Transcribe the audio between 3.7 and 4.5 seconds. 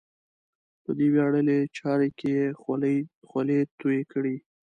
تویې کړې.